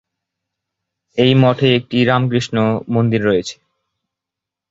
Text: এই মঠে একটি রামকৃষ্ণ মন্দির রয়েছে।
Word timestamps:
এই 1.17 1.31
মঠে 1.35 1.67
একটি 1.75 1.97
রামকৃষ্ণ 2.03 2.55
মন্দির 2.93 3.21
রয়েছে। 3.25 3.55